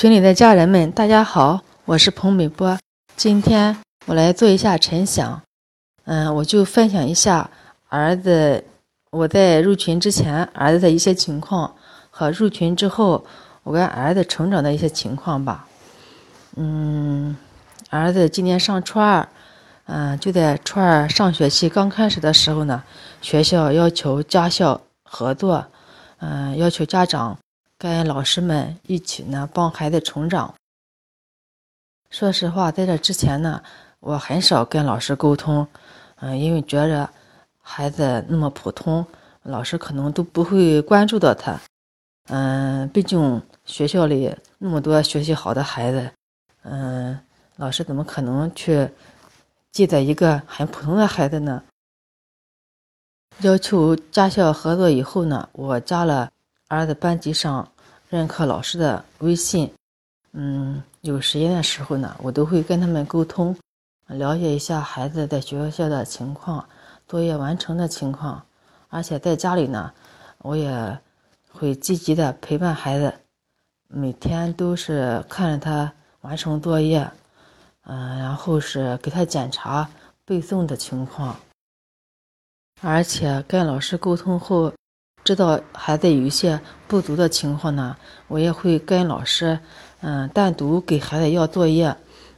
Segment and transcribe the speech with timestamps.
[0.00, 2.78] 群里的家人们，大家好，我是彭美波。
[3.16, 3.76] 今天
[4.06, 5.42] 我来做一下晨想，
[6.06, 7.50] 嗯，我就分享一下
[7.90, 8.64] 儿子
[9.10, 11.74] 我在入群之前儿子的一些情况
[12.08, 13.22] 和入群之后
[13.62, 15.66] 我跟儿子成长的一些情况吧。
[16.56, 17.36] 嗯，
[17.90, 19.28] 儿子今年上初二，
[19.84, 22.82] 嗯，就在初二上学期刚开始的时候呢，
[23.20, 25.66] 学校要求家校合作，
[26.20, 27.36] 嗯，要求家长。
[27.80, 30.54] 跟老师们一起呢，帮孩子成长。
[32.10, 33.62] 说实话，在这之前呢，
[34.00, 35.66] 我很少跟老师沟通，
[36.16, 37.08] 嗯，因为觉着
[37.62, 39.06] 孩子那么普通，
[39.44, 41.58] 老师可能都不会关注到他。
[42.24, 46.12] 嗯，毕竟学校里那么多学习好的孩子，
[46.64, 47.18] 嗯，
[47.56, 48.90] 老师怎么可能去
[49.72, 51.62] 记得一个很普通的孩子呢？
[53.40, 56.30] 要求家校合作以后呢，我加了。
[56.70, 57.68] 儿子班级上
[58.08, 59.68] 任课老师的微信，
[60.30, 63.56] 嗯，有时间的时候呢，我都会跟他们沟通，
[64.06, 66.64] 了解一下孩子在学校的情况，
[67.08, 68.40] 作业完成的情况，
[68.88, 69.92] 而且在家里呢，
[70.38, 70.96] 我也
[71.50, 73.12] 会积极的陪伴孩子，
[73.88, 77.10] 每天都是看着他完成作业，
[77.82, 79.90] 嗯，然后是给他检查
[80.24, 81.34] 背诵的情况，
[82.80, 84.72] 而且跟老师沟通后。
[85.22, 89.58] 知道孩子有一些不足的情况呢，我也会跟老师，
[90.00, 91.94] 嗯，单独给孩子要作业，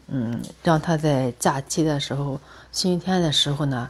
[0.09, 3.89] 嗯，让他在假期的时候、星期天的时候呢，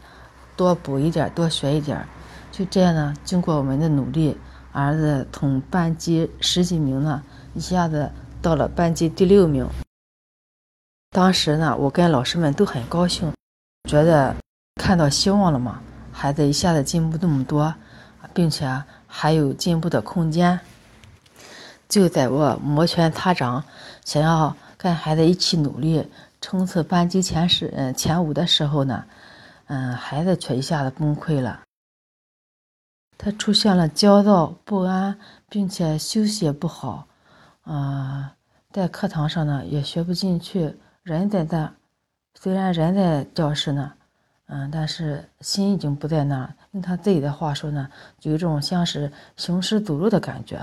[0.57, 2.07] 多补一点，多学一点。
[2.51, 4.37] 就这样呢，经过我们的努力，
[4.73, 7.23] 儿子从班级十几名呢，
[7.55, 8.11] 一下子
[8.43, 9.67] 到了班级第六名。
[11.11, 13.33] 当时呢，我跟老师们都很高兴，
[13.89, 14.37] 觉得
[14.77, 15.81] 看到希望了嘛，
[16.13, 17.75] 孩子一下子进步这么多。
[18.35, 20.61] 并且还有进步的空间。
[21.89, 23.65] 就在我摩拳擦掌，
[24.05, 26.09] 想要跟孩子一起努力
[26.41, 29.05] 冲刺班级前十、嗯前五的时候呢，
[29.67, 31.61] 嗯，孩子却一下子崩溃了。
[33.19, 35.19] 他出现了焦躁不安，
[35.49, 37.07] 并且休息也不好，
[37.63, 38.35] 啊，
[38.73, 40.77] 在课堂上呢也学不进去。
[41.03, 41.73] 人在那，
[42.35, 43.93] 虽然人在教室呢。
[44.55, 46.53] 嗯，但是心已经不在那儿。
[46.73, 47.89] 用他自己的话说呢，
[48.21, 50.61] 有一种像是行尸走肉的感觉。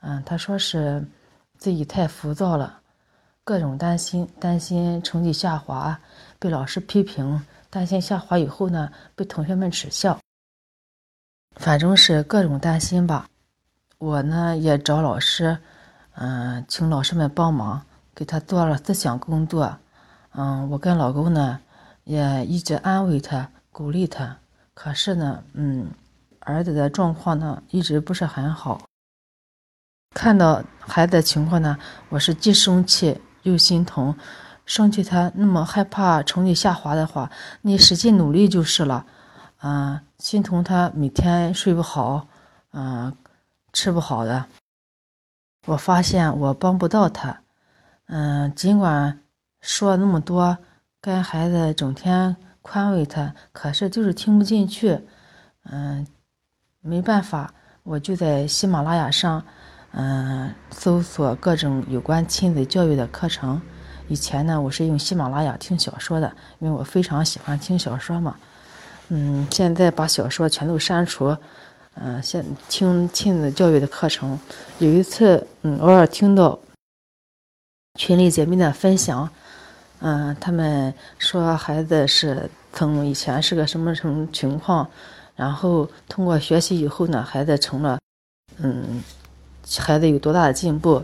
[0.00, 1.00] 嗯，他说是
[1.56, 2.80] 自己太浮躁了，
[3.44, 5.96] 各种担心，担心成绩下滑，
[6.40, 10.18] 被老师批评，担心下滑以后呢被同学们耻笑。
[11.54, 13.28] 反正是各种担心吧。
[13.98, 15.56] 我呢也找老师，
[16.14, 17.80] 嗯，请老师们帮忙，
[18.12, 19.78] 给他做了思想工作。
[20.32, 21.60] 嗯，我跟老公呢。
[22.10, 24.36] 也一直安慰他，鼓励他。
[24.74, 25.92] 可是呢，嗯，
[26.40, 28.80] 儿子的状况呢，一直不是很好。
[30.12, 31.78] 看到孩子的情况呢，
[32.08, 34.12] 我是既生气又心疼。
[34.66, 37.30] 生气他那么害怕成绩下滑的话，
[37.62, 39.06] 你使劲努力就是了。
[39.62, 42.26] 嗯，心疼他每天睡不好，
[42.72, 43.16] 嗯，
[43.72, 44.46] 吃不好的。
[45.66, 47.42] 我发现我帮不到他。
[48.06, 49.20] 嗯，尽管
[49.60, 50.58] 说了那么多。
[51.02, 55.00] 跟孩子整天宽慰他，可是就是听不进去。
[55.64, 56.06] 嗯，
[56.82, 59.42] 没办法，我就在喜马拉雅上，
[59.92, 63.60] 嗯，搜索各种有关亲子教育的课程。
[64.08, 68.36] 以前呢，我是用喜马拉雅听小说的，因为我非常喜欢听小说嘛。
[69.08, 71.34] 嗯，现在把小说全都删除，
[71.94, 74.38] 嗯，现听亲子教育的课程。
[74.78, 76.58] 有一次，嗯，偶尔听到
[77.94, 79.30] 群里姐妹的分享。
[80.00, 84.88] 嗯，他们说孩子是从以前是个什么什么情况，
[85.36, 87.98] 然后通过学习以后呢，孩子成了，
[88.56, 89.02] 嗯，
[89.78, 91.02] 孩子有多大的进步？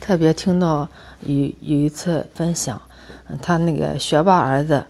[0.00, 0.88] 特别听到
[1.20, 2.82] 有有一次分享，
[3.40, 4.84] 他那个学霸儿子，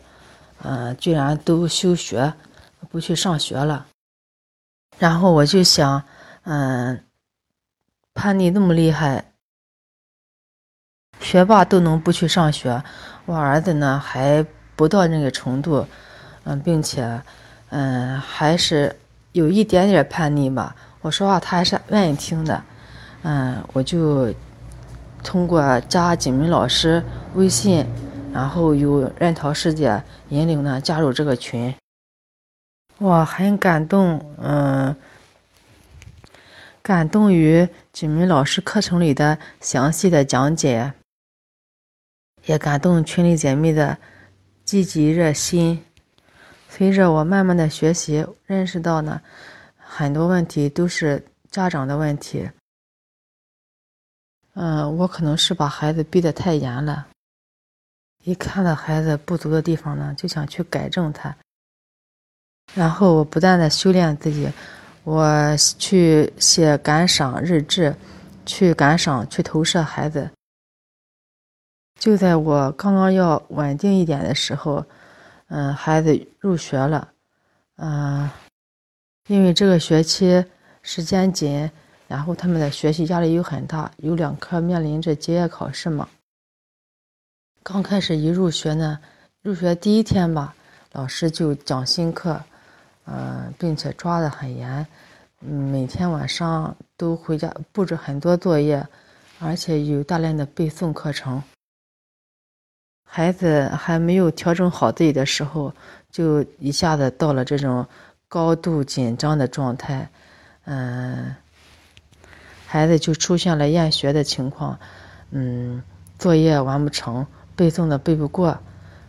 [0.63, 2.33] 嗯，居然都休学，
[2.89, 3.87] 不去上学了。
[4.99, 6.03] 然后我就想，
[6.45, 7.05] 嗯，
[8.15, 9.32] 叛逆那么厉害。
[11.23, 12.83] 学霸都能不去上学，
[13.25, 15.87] 我儿子呢还不到那个程度，
[16.45, 17.23] 嗯，并且，
[17.71, 18.95] 嗯，还是
[19.31, 20.75] 有一点点叛逆吧。
[21.01, 22.63] 我说话他还是愿意听的，
[23.23, 24.35] 嗯，我就
[25.23, 27.03] 通过加景明老师
[27.35, 27.87] 微信，
[28.33, 31.75] 然后由任桃师姐引领呢加入这个群，
[32.99, 34.95] 我很感动，嗯，
[36.83, 40.93] 感动于景明老师课程里的详细的讲解。
[42.47, 43.97] 也感动群里姐妹的
[44.65, 45.85] 积极热心。
[46.69, 49.21] 随着我慢慢的学习，认识到呢，
[49.77, 52.51] 很多问题都是家长的问题。
[54.55, 57.07] 嗯，我可能是把孩子逼得太严了，
[58.25, 61.35] 一看到孩子不足的地方呢，就想去改正他。
[62.75, 64.51] 然后我不断的修炼自己，
[65.05, 67.95] 我去写感赏日志，
[68.47, 70.31] 去感赏，去投射孩子。
[72.03, 74.85] 就在我刚刚要稳定一点的时候，
[75.47, 77.09] 嗯，孩子入学了，
[77.77, 78.29] 嗯，
[79.29, 80.45] 因为这个学期
[80.83, 81.71] 时间紧，
[82.09, 86.09] 然后他们的学习压力又很大，有两科面临着结业考试嘛。
[87.63, 88.99] 刚开始一入学呢，
[89.41, 90.57] 入学第一天吧，
[90.95, 92.43] 老师就讲新课，
[93.05, 94.85] 嗯，并且抓得很严，
[95.43, 98.85] 嗯，每天晚上都回家布置很多作业，
[99.39, 101.41] 而且有大量的背诵课程。
[103.15, 105.71] 孩子还没有调整好自己的时候，
[106.11, 107.87] 就一下子到了这种
[108.27, 110.09] 高度紧张的状态，
[110.65, 111.37] 嗯，
[112.67, 114.79] 孩子就出现了厌学的情况，
[115.31, 115.83] 嗯，
[116.19, 118.59] 作业完不成，背诵的背不过，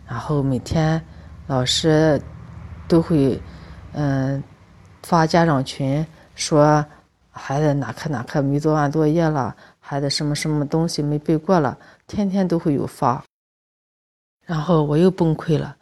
[0.06, 1.02] 然后每天
[1.46, 2.20] 老师
[2.86, 3.40] 都会
[3.94, 4.44] 嗯
[5.02, 6.84] 发家长群说
[7.30, 13.24] 孩子哪科哪科没做完作业了，孩子什么什么东西没背过了，天天都会有发。
[14.46, 15.76] 然后我又崩溃了，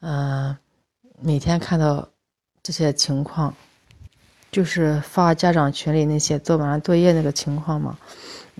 [0.00, 0.56] 嗯，
[1.20, 2.08] 每天看到
[2.62, 3.52] 这些情况，
[4.52, 7.98] 就是发家长群里那些做完作业那个情况嘛，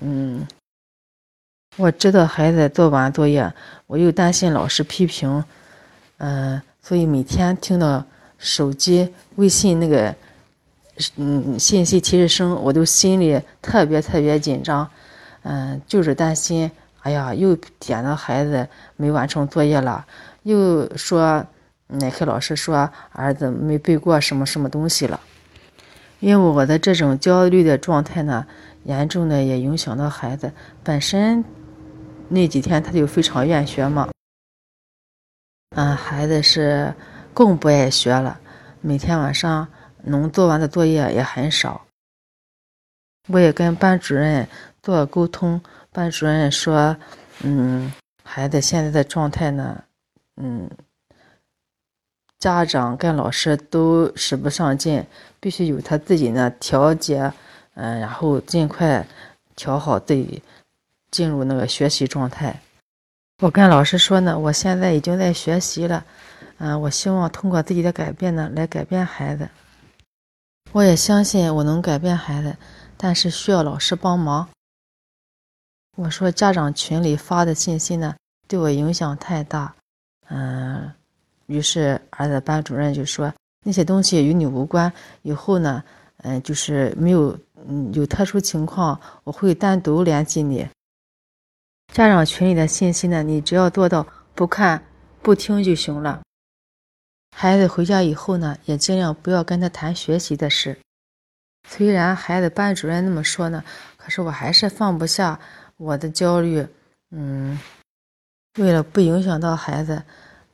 [0.00, 0.46] 嗯，
[1.76, 3.52] 我知道孩子做完作业，
[3.86, 5.44] 我又担心老师批评，
[6.18, 8.04] 嗯，所以每天听到
[8.38, 10.12] 手机微信那个
[11.16, 14.90] 嗯信息提示声，我都心里特别特别紧张，
[15.42, 16.68] 嗯，就是担心。
[17.06, 20.04] 哎呀，又点到孩子没完成作业了，
[20.42, 21.46] 又说
[21.86, 25.20] 哪科老师说儿子没背过什么什么东西了。
[26.18, 28.44] 因为我的这种焦虑的状态呢，
[28.82, 31.44] 严重的也影响到孩子本身。
[32.28, 34.10] 那几天他就非常厌学嘛，
[35.76, 36.92] 嗯，孩子是
[37.32, 38.40] 更不爱学了，
[38.80, 39.68] 每天晚上
[40.02, 41.82] 能做完的作业也很少。
[43.28, 44.48] 我也跟班主任
[44.82, 45.62] 做沟通。
[45.96, 46.94] 班主任说
[47.42, 47.90] ：“嗯，
[48.22, 49.82] 孩子现在的状态呢，
[50.36, 50.70] 嗯，
[52.38, 55.02] 家长跟老师都使不上劲，
[55.40, 57.32] 必须由他自己呢调节，
[57.76, 59.06] 嗯，然后尽快
[59.54, 60.42] 调好自己，
[61.10, 62.60] 进入那个学习状态。
[63.42, 66.04] 我跟老师说呢，我现在已经在学习了，
[66.58, 69.48] 嗯，我希望通过自己的改变呢，来改变孩子。
[70.72, 72.54] 我也相信我能改变孩子，
[72.98, 74.46] 但是需要老师帮忙。”
[75.96, 78.14] 我说家长群里发的信息呢，
[78.46, 79.74] 对我影响太大，
[80.28, 80.92] 嗯，
[81.46, 83.32] 于是儿子班主任就说
[83.64, 85.82] 那些东西与你无关，以后呢，
[86.18, 90.68] 嗯，就是没有，嗯，有特殊情况我会单独联系你。
[91.94, 94.84] 家长群里的信息呢，你只要做到不看
[95.22, 96.20] 不听就行了。
[97.34, 100.78] 孩子回家以后呢，也尽量不要跟他谈学习的事。
[101.66, 103.64] 虽然孩子班主任那么说呢，
[103.96, 105.40] 可是我还是放不下。
[105.78, 106.66] 我的焦虑，
[107.10, 107.58] 嗯，
[108.58, 110.02] 为了不影响到孩子，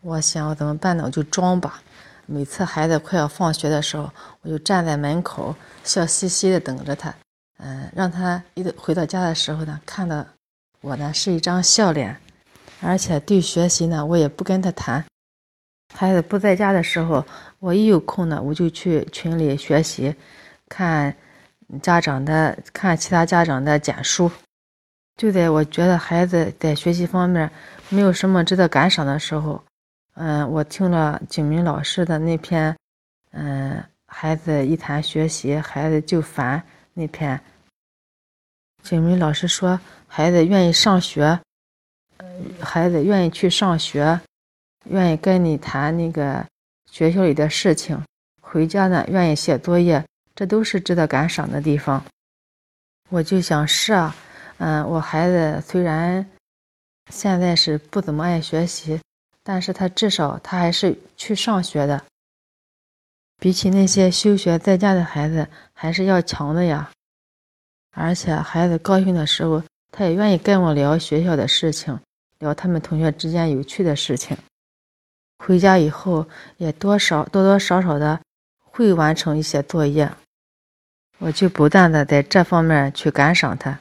[0.01, 1.05] 我想我怎么办呢？
[1.05, 1.81] 我就装吧。
[2.27, 4.11] 每次孩子快要放学的时候，
[4.41, 5.55] 我就站在门口，
[5.85, 7.15] 笑嘻嘻的等着他，
[7.59, 10.25] 嗯，让他一回到家的时候呢，看到
[10.81, 12.17] 我呢是一张笑脸，
[12.81, 15.05] 而且对学习呢，我也不跟他谈。
[15.95, 17.25] 孩子不在家的时候，
[17.59, 20.17] 我一有空呢，我就去群里学习，
[20.69, 21.15] 看
[21.83, 24.31] 家长的，看其他家长的简书。
[25.17, 27.49] 就在我觉得孩子在学习方面
[27.91, 29.63] 没有什么值得感赏的时候，
[30.15, 32.77] 嗯，我听了景明老师的那篇，
[33.31, 36.63] 嗯，孩子一谈学习，孩子就烦
[36.95, 37.39] 那篇。
[38.83, 39.79] 景明老师说，
[40.09, 41.39] 孩子愿意上学，
[42.61, 44.19] 孩子愿意去上学，
[44.85, 46.45] 愿意跟你谈那个
[46.91, 48.03] 学校里的事情，
[48.41, 50.05] 回家呢愿意写作业，
[50.35, 52.03] 这都是值得感赏的地方。
[53.11, 54.17] 我就想是啊。
[54.65, 56.25] 嗯，我孩子虽然
[57.11, 59.01] 现在是不怎么爱学习，
[59.43, 62.05] 但是他至少他还是去上学的，
[63.41, 66.93] 比起那些休学在家的孩子还是要强的呀。
[67.91, 71.99] 而且孩子高兴的时候，他也愿意跟我聊学校的事情，
[72.39, 74.37] 聊他们同学之间有趣的事情。
[75.39, 76.29] 回家以后
[76.59, 78.21] 也多少多多少少的
[78.61, 80.09] 会完成一些作业，
[81.19, 83.81] 我就不断的在这方面去感赏他。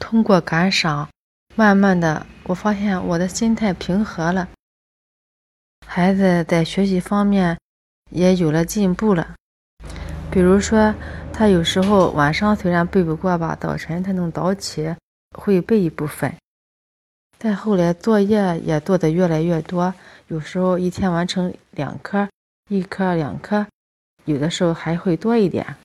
[0.00, 1.08] 通过感赏，
[1.54, 4.48] 慢慢的，我发现我的心态平和了。
[5.86, 7.56] 孩子在学习方面
[8.10, 9.36] 也有了进步了。
[10.32, 10.94] 比如说，
[11.32, 14.96] 他有时候晚上虽然背不过吧，早晨他能早起
[15.36, 16.34] 会背一部分。
[17.38, 19.94] 再后来作业也做的越来越多，
[20.28, 22.28] 有时候一天完成两科，
[22.68, 23.66] 一科两科，
[24.24, 25.76] 有的时候还会多一点。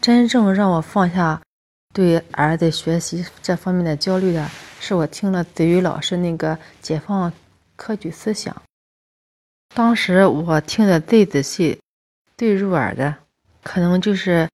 [0.00, 1.42] 真正让我放下
[1.98, 7.32] 对儿子学习这方面的焦虑的，是我听了子瑜老师那个解放
[7.74, 8.54] 科举思想。
[9.74, 11.80] 当时我听的最仔细、
[12.36, 13.16] 最入耳的，
[13.64, 14.48] 可能就是，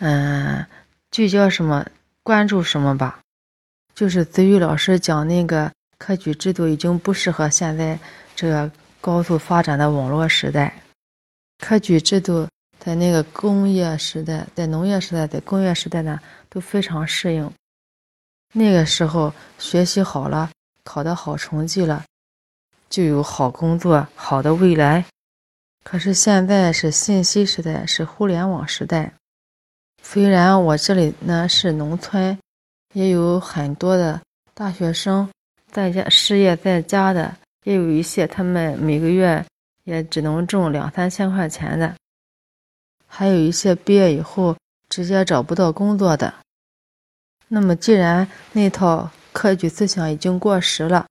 [0.00, 0.62] 嗯，
[1.10, 1.86] 聚焦什么，
[2.22, 3.18] 关注什么吧。
[3.94, 7.98] 就是子瑜老师讲那个科举制度已经不适合现在
[8.36, 10.82] 这个高速发展的网络时代。
[11.64, 12.46] 科举制度
[12.80, 16.18] 在那个工业时代、在农业时代、在工业时代呢
[16.48, 17.48] 都非常适应。
[18.54, 20.50] 那个时候学习好了，
[20.82, 22.04] 考得好成绩了，
[22.88, 25.04] 就有好工作、好的未来。
[25.84, 29.12] 可是现在是信息时代，是互联网时代。
[30.02, 32.36] 虽然我这里呢是农村。
[32.92, 34.20] 也有很多的
[34.52, 35.30] 大学生
[35.70, 37.32] 在家失业在家的，
[37.62, 39.46] 也有一些他们每个月
[39.84, 41.94] 也只能挣两三千块钱的，
[43.12, 44.56] 还有一些毕业以后
[44.88, 46.32] 直接找不到工作的。
[47.48, 51.06] 那么，既然那套科举思想已经过时了，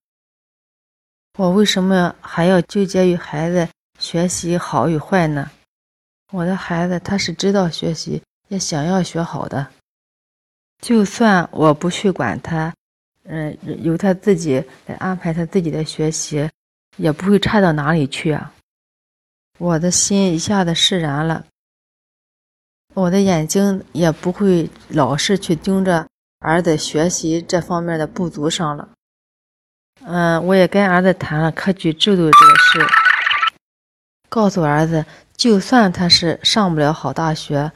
[1.38, 3.68] 我为什么还要纠结于孩子
[4.00, 5.52] 学习好与坏呢？
[6.32, 9.68] 我的孩子他是知道学习，也想要学好的。
[10.82, 12.74] 就算我不去管他，
[13.24, 16.50] 嗯，由他自己来安排他自己的学习，
[16.96, 18.54] 也不会差到哪里去啊。
[19.58, 21.46] 我的心一下子释然了，
[23.00, 26.08] 我的眼睛也不会老是去盯着
[26.40, 28.90] 儿子学习这方面的不足上了。
[30.06, 32.88] 嗯，我也跟儿子谈了科举制度这个事，
[34.30, 37.72] 告诉儿子，就算他是上不了好大学，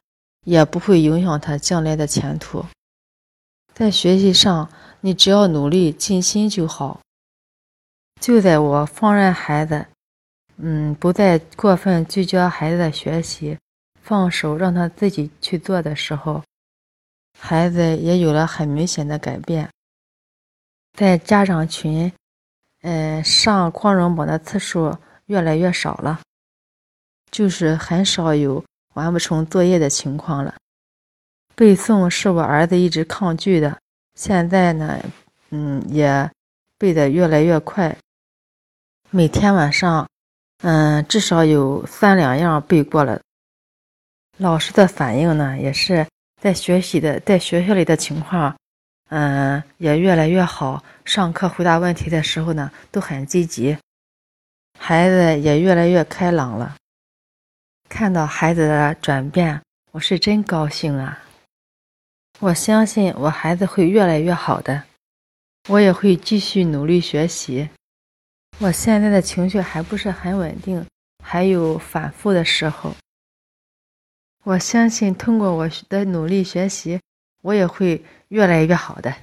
[0.46, 2.66] 也不会影响他将来的前途。
[3.74, 4.70] 在学习上，
[5.02, 7.00] 你只要努力尽心就好。
[8.22, 9.88] 就在我放任孩子，
[10.58, 13.58] 嗯，不再过分聚焦孩子的学习，
[14.04, 16.44] 放手让他自己去做的时候，
[17.40, 19.70] 孩子也有了很明显的改变。
[20.92, 22.12] 在家长群，
[22.82, 24.96] 嗯，上光荣榜的次数
[25.28, 26.20] 越来越少了，
[27.32, 30.54] 就是很少有完不成作业的情况了。
[31.56, 33.80] 背诵是我儿子一直抗拒的，
[34.16, 35.00] 现在呢，
[35.52, 36.30] 嗯，也
[36.78, 37.96] 背得越来越快。
[39.10, 40.08] 每天晚上，
[40.64, 43.22] 嗯，至少有三两样背过了。
[44.44, 46.06] 老师的反应呢，也是
[46.42, 48.54] 在学习的，在学校里的情况，
[49.10, 50.84] 嗯，也越来越好。
[51.06, 53.78] 上课回答问题的时候呢，都很积极，
[54.78, 56.76] 孩子也越来越开朗了。
[57.88, 61.24] 看到孩子的转变，我是真高兴啊！
[62.42, 64.84] 我相信我孩子会越来越好的，
[65.70, 67.70] 我也会继续努力学习。
[68.60, 70.86] 我现在的情绪还不是很稳定，
[71.24, 72.94] 还有反复的时候。
[74.44, 77.00] 我相信通过我的努力学习，
[77.42, 79.16] 我也会越来越好的。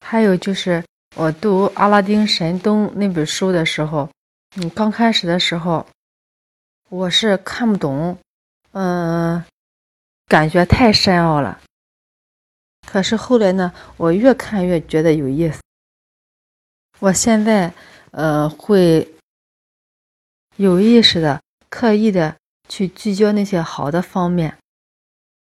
[0.00, 0.84] 还有就是
[1.16, 4.08] 我读《阿拉丁神灯》那本书的时候，
[4.56, 5.86] 嗯，刚开始的时候
[6.88, 8.16] 我是看不懂，
[8.72, 9.44] 嗯，
[10.26, 11.60] 感觉太深奥了。
[12.86, 15.60] 可是后来呢，我越看越觉得有意思。
[17.00, 17.72] 我现在，
[18.12, 19.14] 呃，会
[20.56, 22.36] 有意识的、刻意的
[22.70, 24.56] 去聚焦那些好的方面。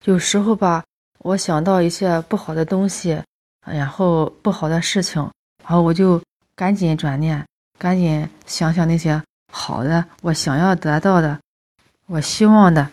[0.05, 0.85] 有时候吧，
[1.21, 3.23] 我想到一些不好的东西，
[3.65, 5.23] 然后不好的事情，
[5.63, 6.21] 然后我就
[6.57, 7.47] 赶紧转念，
[7.79, 11.39] 赶紧想想那些好的，我想要得到的，
[12.07, 12.91] 我希望的。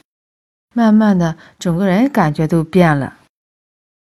[0.75, 3.17] 慢慢的，整个人感觉都变了。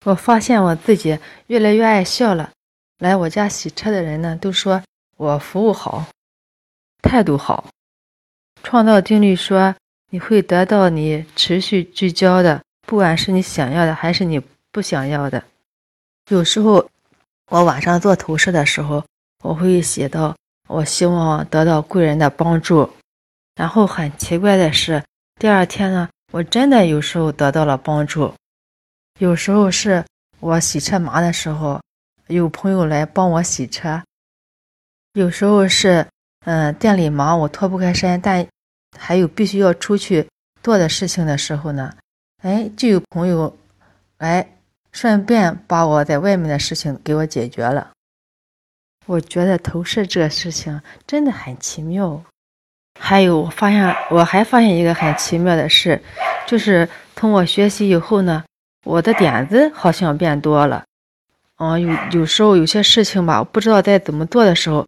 [0.05, 2.51] 我发现我自己越来越爱笑了。
[2.99, 4.83] 来我家洗车的人呢，都说
[5.17, 6.05] 我服务好，
[7.01, 7.65] 态度好。
[8.61, 9.73] 创造定律说，
[10.13, 15.41] 你会得到你持续聚焦的，不管是你想要的还是你不想要的。
[16.29, 16.85] 有时候
[17.49, 19.05] 我晚上做头饰的时候，
[19.41, 20.35] 我会写到
[20.67, 22.89] 我希望得到贵人的帮助。
[23.55, 25.01] 然后很奇怪的是，
[25.39, 28.33] 第二天呢，我真的有时候得到了帮助。
[29.19, 30.03] 有时候是
[30.41, 31.81] 我洗车忙的时候，
[32.27, 34.01] 有朋友来帮我洗车；
[35.13, 36.05] 有时候是，
[36.45, 38.45] 嗯，店里忙我脱不开身，但
[38.97, 40.27] 还有必须要出去
[40.63, 41.93] 做的事情的时候呢，
[42.43, 43.57] 哎，就有朋友
[44.17, 44.47] 来
[44.91, 47.91] 顺便把我在外面的事情给我解决了。
[49.07, 52.23] 我觉得投射这个事情真的很奇妙。
[52.99, 55.99] 还有，我发现我还发现一个很奇妙的事，
[56.45, 58.43] 就是从我学习以后呢，
[58.85, 60.83] 我的点子好像变多了。
[61.57, 64.85] 嗯，有有时候有些事情吧，不知道该怎么做的时候，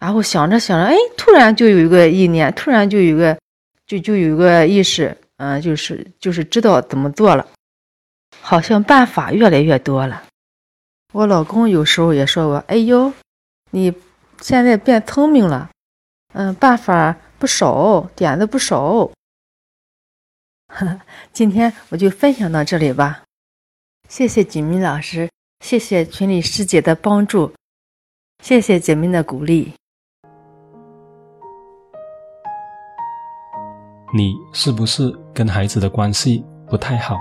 [0.00, 3.38] 然后想着想着，哎，突然就有一个意念，突然就有个，
[3.86, 7.46] 就就有个意识，嗯，就是就是知道怎么做了，
[8.40, 10.24] 好像办法越来越多了。
[11.12, 13.12] 我老公有时候也说我，哎呦，
[13.72, 13.92] 你
[14.40, 15.70] 现在变聪明了，
[16.32, 19.10] 嗯，办法不少，点子不少。
[21.32, 23.24] 今天我就分享到这里吧，
[24.08, 25.28] 谢谢锦明老师，
[25.62, 27.52] 谢谢群里师姐的帮助，
[28.42, 29.74] 谢谢姐妹的鼓励。
[34.12, 37.16] 你是不是跟孩子的关系不太好？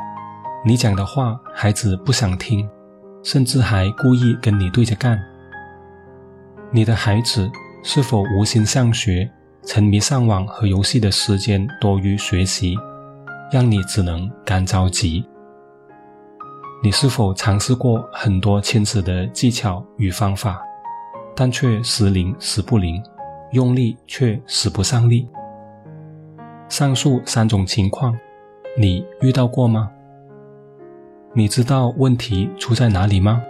[0.66, 2.68] 你讲的话孩子不想听，
[3.24, 5.20] 甚至还故意跟你对着干？
[6.72, 7.48] 你的孩子
[7.84, 9.30] 是否无心上学，
[9.68, 12.76] 沉迷上网和游戏的时间多于学习？
[13.52, 15.24] 让你只能干着急。
[16.84, 20.60] 你是否尝试过很多亲子的技巧与方法，
[21.36, 23.00] 但却时灵时不灵，
[23.52, 25.28] 用力却使不上力？
[26.70, 28.16] 上述三种情况，
[28.78, 29.92] 你遇到过吗？
[31.34, 33.42] 你知道问题出在哪里吗？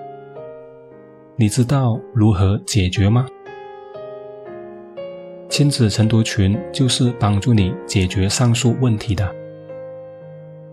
[1.36, 3.28] 你知道如何解决吗？
[5.50, 9.30] 亲子晨读群就是帮助你解决上述问题的。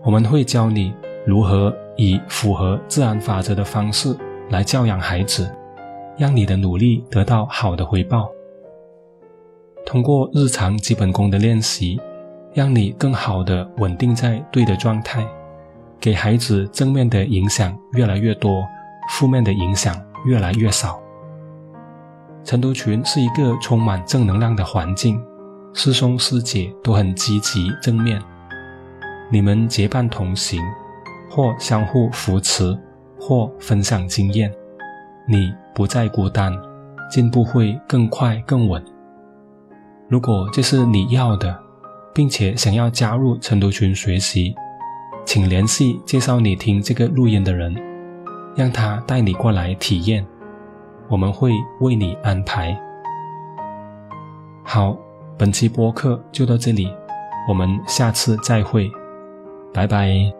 [0.01, 0.93] 我们会教你
[1.25, 4.15] 如何以符合自然法则的方式
[4.49, 5.51] 来教养孩子，
[6.17, 8.31] 让你的努力得到好的回报。
[9.85, 11.99] 通过日常基本功的练习，
[12.57, 15.23] 让你更好的稳定在对的状态，
[15.99, 18.65] 给孩子正面的影响越来越多，
[19.11, 19.95] 负面的影响
[20.25, 20.99] 越来越少。
[22.43, 25.23] 晨读群是一个充满正能量的环境，
[25.71, 28.19] 师兄师姐都很积极正面。
[29.31, 30.59] 你们结伴同行，
[31.29, 32.75] 或相互扶持，
[33.19, 34.51] 或分享经验，
[35.27, 36.51] 你不再孤单，
[37.11, 38.83] 进步会更快更稳。
[40.09, 41.55] 如果这是你要的，
[42.17, 44.55] 并且想要加入晨读群学习，
[45.23, 47.75] 请联系介绍你听这个录音的人，
[48.55, 50.25] 让他带你过来体验，
[51.09, 52.75] 我们会为你安排。
[54.63, 54.97] 好，
[55.37, 56.91] 本期播客就到这里，
[57.47, 58.89] 我们下次再会。
[59.71, 60.36] 拜拜。